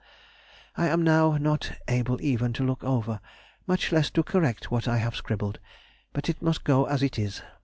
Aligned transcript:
I 0.75 0.87
am 0.87 1.03
now 1.03 1.37
not 1.37 1.73
able 1.87 2.19
even 2.23 2.53
to 2.53 2.63
look 2.65 2.83
over, 2.83 3.19
much 3.67 3.91
less 3.91 4.09
to 4.17 4.23
correct, 4.23 4.71
what 4.71 4.87
I 4.87 4.97
have 4.97 5.15
scribbled, 5.15 5.59
but 6.11 6.27
it 6.27 6.41
must 6.41 6.63
go 6.63 6.85
as 6.85 7.03
it 7.03 7.19
is. 7.19 7.43